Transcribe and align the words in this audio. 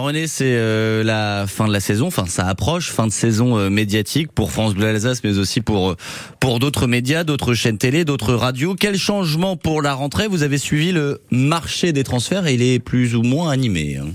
René, 0.00 0.28
c'est 0.28 0.54
euh, 0.56 1.02
la 1.02 1.48
fin 1.48 1.66
de 1.66 1.72
la 1.72 1.80
saison, 1.80 2.06
enfin 2.06 2.26
ça 2.26 2.46
approche, 2.46 2.92
fin 2.92 3.08
de 3.08 3.12
saison 3.12 3.58
euh, 3.58 3.68
médiatique 3.68 4.30
pour 4.30 4.52
France 4.52 4.74
Bleu 4.74 4.86
Alsace, 4.86 5.24
mais 5.24 5.38
aussi 5.38 5.60
pour 5.60 5.90
euh, 5.90 5.96
pour 6.38 6.60
d'autres 6.60 6.86
médias, 6.86 7.24
d'autres 7.24 7.52
chaînes 7.52 7.78
télé, 7.78 8.04
d'autres 8.04 8.34
radios. 8.34 8.76
Quel 8.78 8.96
changement 8.96 9.56
pour 9.56 9.82
la 9.82 9.94
rentrée? 9.94 10.28
Vous 10.28 10.44
avez 10.44 10.56
suivi 10.56 10.92
le 10.92 11.20
marché 11.32 11.92
des 11.92 12.04
transferts 12.04 12.46
et 12.46 12.54
il 12.54 12.62
est 12.62 12.78
plus 12.78 13.16
ou 13.16 13.22
moins 13.22 13.50
animé. 13.50 13.96
hein. 13.96 14.06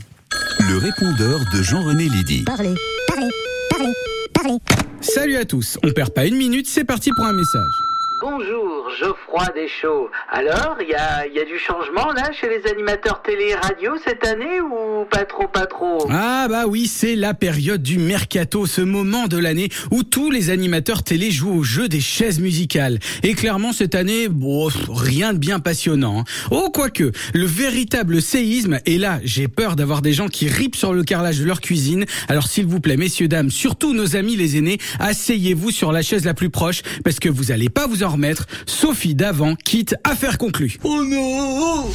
Le 0.70 0.78
répondeur 0.78 1.42
de 1.54 1.62
Jean-René 1.62 2.08
Lydie. 2.08 2.44
Parlez, 2.46 2.76
parlez, 3.06 3.28
parlez, 3.70 3.94
parlez. 4.34 4.58
Salut 5.02 5.36
à 5.36 5.44
tous, 5.44 5.78
on 5.84 5.92
perd 5.92 6.12
pas 6.12 6.26
une 6.26 6.38
minute, 6.38 6.66
c'est 6.66 6.86
parti 6.86 7.10
pour 7.14 7.26
un 7.26 7.34
message. 7.34 7.93
Bonjour, 8.26 8.90
Geoffroy 8.98 9.48
Deschaux. 9.54 10.10
Alors, 10.32 10.78
il 10.80 10.88
y 10.88 10.94
a, 10.94 11.28
y 11.28 11.40
a 11.40 11.44
du 11.44 11.60
changement 11.60 12.10
là 12.14 12.32
chez 12.32 12.48
les 12.48 12.72
animateurs 12.72 13.22
télé 13.22 13.50
et 13.50 13.56
radio 13.56 13.92
cette 14.02 14.26
année 14.26 14.62
ou 14.62 15.04
pas 15.12 15.26
trop, 15.26 15.50
pas 15.50 15.66
trop? 15.66 16.08
Ah 16.10 16.48
bah 16.50 16.64
oui, 16.66 16.88
c'est 16.88 17.18
la 17.18 17.34
période 17.34 17.84
du 17.84 17.98
mercato, 17.98 18.66
ce 18.66 18.80
moment 18.80 19.28
de 19.28 19.38
l'année 19.38 19.68
où 19.92 20.04
tous 20.04 20.32
les 20.32 20.52
animateurs 20.52 21.04
télé 21.04 21.32
jouent 21.32 21.52
au 21.60 21.64
jeu 21.64 21.90
des 21.90 22.00
chaises 22.00 22.40
musicales. 22.40 23.00
Et 23.24 23.34
clairement 23.34 23.74
cette 23.74 23.94
année, 23.94 24.30
bon, 24.30 24.70
rien 24.90 25.34
de 25.34 25.38
bien 25.38 25.60
passionnant. 25.60 26.22
hein. 26.22 26.24
Oh 26.50 26.70
quoique, 26.74 27.12
le 27.34 27.46
véritable 27.46 28.22
séisme, 28.22 28.80
et 28.86 29.00
là 29.00 29.20
j'ai 29.26 29.50
peur 29.50 29.76
d'avoir 29.76 30.02
des 30.02 30.14
gens 30.14 30.30
qui 30.30 30.48
ripent 30.48 30.78
sur 30.78 30.94
le 30.94 31.04
carrelage 31.04 31.40
de 31.40 31.46
leur 31.46 31.60
cuisine, 31.60 32.06
alors 32.30 32.48
s'il 32.48 32.68
vous 32.68 32.80
plaît 32.80 32.96
messieurs, 32.96 33.28
dames, 33.28 33.50
surtout 33.50 33.94
nos 33.94 34.16
amis 34.16 34.38
les 34.38 34.56
aînés, 34.56 34.78
asseyez-vous 35.00 35.72
sur 35.72 35.92
la 35.92 36.02
chaise 36.02 36.24
la 36.24 36.34
plus 36.34 36.50
proche, 36.50 36.84
parce 37.04 37.20
que 37.20 37.28
vous 37.28 37.52
allez 37.52 37.68
pas 37.68 37.86
vous 37.86 38.04
en 38.04 38.13
remettre, 38.14 38.48
Sophie 38.66 39.16
d'avant 39.16 39.56
quitte 39.56 39.96
affaire 40.04 40.38
conclue. 40.38 40.78
Oh 40.84 41.04
non 41.04 41.90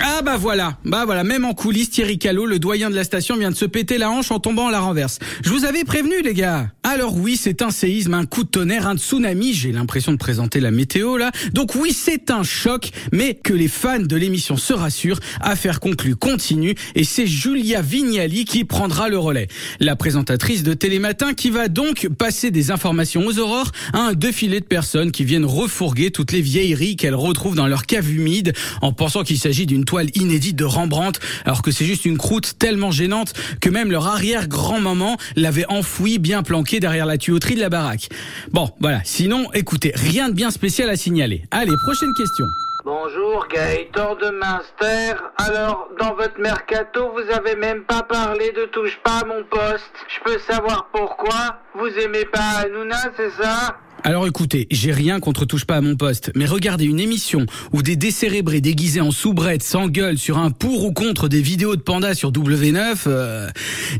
Ah 0.00 0.20
bah 0.22 0.36
voilà, 0.36 0.78
bah 0.84 1.04
voilà, 1.04 1.22
même 1.22 1.44
en 1.44 1.54
coulisses, 1.54 1.90
Thierry 1.90 2.18
Callot, 2.18 2.46
le 2.46 2.58
doyen 2.58 2.90
de 2.90 2.94
la 2.94 3.04
station, 3.04 3.36
vient 3.36 3.50
de 3.50 3.56
se 3.56 3.64
péter 3.64 3.98
la 3.98 4.10
hanche 4.10 4.30
en 4.30 4.40
tombant 4.40 4.68
à 4.68 4.72
la 4.72 4.80
renverse. 4.80 5.18
Je 5.44 5.50
vous 5.50 5.64
avais 5.64 5.84
prévenu 5.84 6.22
les 6.22 6.34
gars. 6.34 6.68
Alors 6.82 7.16
oui, 7.16 7.36
c'est 7.36 7.62
un 7.62 7.70
séisme, 7.70 8.14
un 8.14 8.26
coup 8.26 8.42
de 8.42 8.48
tonnerre, 8.48 8.86
un 8.86 8.96
tsunami, 8.96 9.54
j'ai 9.54 9.72
l'impression 9.72 10.12
de 10.12 10.16
présenter 10.16 10.60
la 10.60 10.70
météo 10.70 11.16
là. 11.16 11.30
Donc 11.52 11.74
oui, 11.74 11.92
c'est 11.92 12.30
un 12.30 12.42
choc, 12.42 12.90
mais 13.12 13.34
que 13.34 13.52
les 13.52 13.68
fans 13.68 14.00
de 14.00 14.16
l'émission 14.16 14.56
se 14.56 14.72
rassurent, 14.72 15.20
affaire 15.40 15.78
conclue 15.80 16.16
continue, 16.16 16.74
et 16.94 17.04
c'est 17.04 17.26
Julia 17.26 17.80
Vignali 17.80 18.44
qui 18.44 18.64
prendra 18.64 19.08
le 19.08 19.18
relais. 19.18 19.48
La 19.78 19.96
présentatrice 19.96 20.62
de 20.62 20.74
Télématin 20.74 21.34
qui 21.34 21.50
va 21.50 21.68
donc 21.68 22.08
passer 22.18 22.50
des 22.50 22.70
informations 22.70 23.24
aux 23.24 23.38
aurores 23.38 23.72
à 23.92 24.00
un 24.00 24.12
défilé 24.12 24.60
de 24.60 24.66
personnes 24.66 25.01
qui 25.10 25.24
viennent 25.24 25.44
refourguer 25.44 26.10
toutes 26.10 26.32
les 26.32 26.40
vieilleries 26.40 26.96
qu'elles 26.96 27.14
retrouvent 27.14 27.56
dans 27.56 27.66
leur 27.66 27.86
cave 27.86 28.10
humide 28.10 28.52
en 28.80 28.92
pensant 28.92 29.24
qu'il 29.24 29.38
s'agit 29.38 29.66
d'une 29.66 29.84
toile 29.84 30.08
inédite 30.14 30.56
de 30.56 30.64
Rembrandt 30.64 31.20
alors 31.44 31.62
que 31.62 31.70
c'est 31.70 31.84
juste 31.84 32.04
une 32.04 32.18
croûte 32.18 32.58
tellement 32.58 32.90
gênante 32.90 33.32
que 33.60 33.70
même 33.70 33.90
leur 33.90 34.06
arrière-grand-maman 34.06 35.16
l'avait 35.36 35.66
enfouie 35.68 36.18
bien 36.18 36.42
planquée 36.42 36.80
derrière 36.80 37.06
la 37.06 37.18
tuyauterie 37.18 37.54
de 37.54 37.60
la 37.60 37.70
baraque. 37.70 38.08
Bon, 38.52 38.70
voilà. 38.80 39.00
Sinon, 39.04 39.48
écoutez, 39.54 39.92
rien 39.94 40.28
de 40.28 40.34
bien 40.34 40.50
spécial 40.50 40.88
à 40.90 40.96
signaler. 40.96 41.42
Allez, 41.50 41.72
prochaine 41.84 42.12
question. 42.16 42.46
Bonjour, 42.84 43.46
Gaëtan 43.46 44.16
de 44.16 44.30
Münster. 44.30 45.14
Alors, 45.38 45.88
dans 46.00 46.14
votre 46.14 46.40
mercato, 46.40 47.12
vous 47.12 47.32
avez 47.32 47.54
même 47.54 47.84
pas 47.84 48.02
parlé 48.02 48.50
de 48.50 48.64
touche 48.64 48.98
pas 49.04 49.20
à 49.20 49.24
mon 49.24 49.44
poste. 49.44 49.92
Je 50.08 50.20
peux 50.24 50.38
savoir 50.40 50.88
pourquoi? 50.92 51.60
Vous 51.76 51.86
aimez 51.86 52.24
pas 52.24 52.64
Hanouna, 52.64 53.12
c'est 53.16 53.30
ça? 53.40 53.76
Alors 54.04 54.26
écoutez, 54.26 54.66
j'ai 54.72 54.90
rien 54.90 55.20
contre 55.20 55.44
touche 55.44 55.64
pas 55.64 55.76
à 55.76 55.80
mon 55.80 55.94
poste, 55.94 56.32
mais 56.34 56.44
regardez 56.44 56.86
une 56.86 56.98
émission 56.98 57.46
où 57.72 57.82
des 57.82 57.94
décérébrés 57.94 58.60
déguisés 58.60 59.00
en 59.00 59.12
soubrette 59.12 59.62
s'engueulent 59.62 60.18
sur 60.18 60.38
un 60.38 60.50
pour 60.50 60.84
ou 60.84 60.92
contre 60.92 61.28
des 61.28 61.40
vidéos 61.40 61.76
de 61.76 61.82
pandas 61.82 62.14
sur 62.14 62.32
W9, 62.32 63.02
euh, 63.06 63.48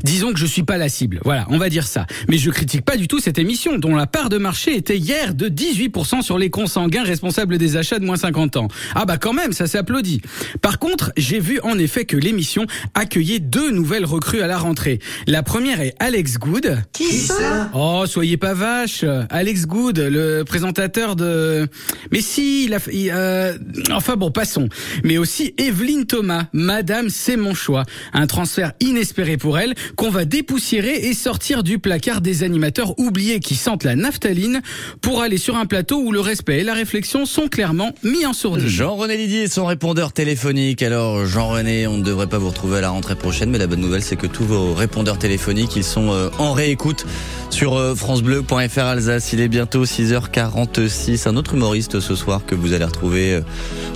disons 0.03 0.33
que 0.33 0.39
je 0.39 0.45
suis 0.45 0.63
pas 0.63 0.77
la 0.77 0.89
cible. 0.89 1.21
Voilà, 1.23 1.45
on 1.49 1.57
va 1.57 1.69
dire 1.69 1.87
ça. 1.87 2.05
Mais 2.27 2.37
je 2.37 2.49
critique 2.49 2.83
pas 2.83 2.97
du 2.97 3.07
tout 3.07 3.19
cette 3.19 3.39
émission 3.39 3.77
dont 3.77 3.95
la 3.95 4.05
part 4.05 4.27
de 4.27 4.37
marché 4.37 4.75
était 4.75 4.97
hier 4.97 5.33
de 5.33 5.47
18% 5.47 6.21
sur 6.21 6.37
les 6.37 6.49
consanguins 6.49 7.03
responsables 7.03 7.57
des 7.57 7.77
achats 7.77 7.99
de 7.99 8.05
moins 8.05 8.17
50 8.17 8.57
ans. 8.57 8.67
Ah 8.95 9.05
bah 9.05 9.17
quand 9.17 9.33
même, 9.33 9.53
ça 9.53 9.67
s'applaudit. 9.67 10.21
Par 10.61 10.79
contre, 10.79 11.13
j'ai 11.15 11.39
vu 11.39 11.61
en 11.63 11.77
effet 11.79 12.03
que 12.03 12.17
l'émission 12.17 12.65
accueillait 12.93 13.39
deux 13.39 13.71
nouvelles 13.71 14.05
recrues 14.05 14.41
à 14.41 14.47
la 14.47 14.57
rentrée. 14.57 14.99
La 15.27 15.43
première 15.43 15.79
est 15.79 15.95
Alex 15.99 16.39
Good. 16.39 16.83
Qui 16.91 17.05
ça? 17.05 17.71
Oh, 17.73 18.03
soyez 18.05 18.35
pas 18.35 18.53
vache. 18.53 19.05
Alex 19.29 19.65
Good, 19.65 19.92
le 20.01 20.43
présentateur 20.43 21.15
de... 21.15 21.67
Mais 22.11 22.21
si, 22.21 22.65
il 22.65 22.73
a... 22.73 22.79
il, 22.91 23.11
euh, 23.11 23.53
Enfin 23.91 24.15
bon, 24.15 24.31
passons. 24.31 24.69
Mais 25.03 25.17
aussi 25.17 25.53
Evelyne 25.57 26.05
Thomas, 26.05 26.45
Madame, 26.53 27.09
c'est 27.09 27.37
mon 27.37 27.53
choix. 27.53 27.83
Un 28.13 28.27
transfert 28.27 28.73
inespéré 28.79 29.37
pour 29.37 29.57
elle, 29.59 29.73
qu'on 29.95 30.09
va 30.09 30.25
dépoussiérer 30.25 31.07
et 31.07 31.13
sortir 31.13 31.63
du 31.63 31.79
placard 31.79 32.21
des 32.21 32.43
animateurs 32.43 32.97
oubliés 32.99 33.39
qui 33.39 33.55
sentent 33.55 33.83
la 33.83 33.95
naphtaline 33.95 34.61
pour 35.01 35.21
aller 35.21 35.37
sur 35.37 35.55
un 35.57 35.65
plateau 35.65 35.99
où 36.01 36.11
le 36.11 36.19
respect 36.19 36.59
et 36.59 36.63
la 36.63 36.73
réflexion 36.73 37.25
sont 37.25 37.47
clairement 37.47 37.91
mis 38.03 38.25
en 38.25 38.33
sourdine. 38.33 38.67
Jean-René 38.67 39.17
Didier 39.17 39.47
son 39.47 39.65
répondeur 39.65 40.13
téléphonique. 40.13 40.81
Alors 40.83 41.25
Jean-René, 41.25 41.87
on 41.87 41.97
ne 41.97 42.03
devrait 42.03 42.27
pas 42.27 42.37
vous 42.37 42.49
retrouver 42.49 42.77
à 42.77 42.81
la 42.81 42.89
rentrée 42.89 43.15
prochaine, 43.15 43.49
mais 43.49 43.57
la 43.57 43.67
bonne 43.67 43.81
nouvelle 43.81 44.03
c'est 44.03 44.15
que 44.15 44.27
tous 44.27 44.43
vos 44.43 44.73
répondeurs 44.73 45.17
téléphoniques, 45.17 45.75
ils 45.75 45.83
sont 45.83 46.11
euh, 46.11 46.29
en 46.39 46.53
réécoute 46.53 47.05
sur 47.53 47.77
euh, 47.77 47.93
francebleu.fr 47.93 48.79
Alsace. 48.79 49.31
Il 49.31 49.39
est 49.39 49.47
bientôt 49.47 49.85
6h46. 49.85 51.29
Un 51.29 51.37
autre 51.37 51.53
humoriste 51.53 51.99
ce 51.99 52.15
soir 52.15 52.41
que 52.47 52.55
vous 52.55 52.73
allez 52.73 52.83
retrouver 52.83 53.35
euh, 53.35 53.41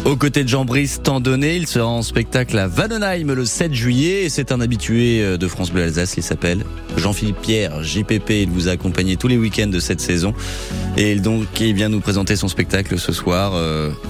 aux 0.05 0.15
côtés 0.15 0.43
de 0.43 0.47
Jean-Brice 0.47 1.01
Tandonné. 1.01 1.55
Il 1.55 1.65
sera 1.65 1.87
en 1.87 2.03
spectacle 2.03 2.57
à 2.59 2.67
Vandenheim 2.67 3.33
le 3.33 3.45
7 3.45 3.73
juillet 3.73 4.25
et 4.25 4.29
c'est 4.29 4.51
un 4.51 4.61
habitué 4.61 5.23
euh, 5.23 5.37
de 5.37 5.47
France 5.47 5.71
Bleu 5.71 5.83
Alsace. 5.83 6.13
Il 6.17 6.23
s'appelle 6.23 6.63
Jean-Philippe 6.97 7.41
Pierre, 7.41 7.83
JPP. 7.83 8.29
Il 8.29 8.49
vous 8.49 8.67
a 8.67 8.71
accompagné 8.71 9.17
tous 9.17 9.27
les 9.27 9.37
week-ends 9.37 9.67
de 9.67 9.79
cette 9.79 10.01
saison 10.01 10.35
et 10.95 11.15
donc 11.15 11.47
il 11.59 11.73
vient 11.73 11.89
nous 11.89 11.99
présenter 11.99 12.35
son 12.35 12.49
spectacle 12.49 12.99
ce 12.99 13.11
soir 13.11 13.53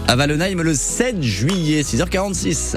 à 0.07 0.15
Vandenheim 0.15 0.61
le 0.61 0.73
7 0.73 1.21
juillet, 1.21 1.83
6h46. 1.83 2.75